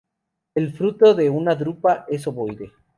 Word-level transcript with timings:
El 0.55 0.73
fruto 0.73 1.15
es 1.19 1.29
una 1.29 1.53
drupa 1.53 2.07
obovoide. 2.25 2.71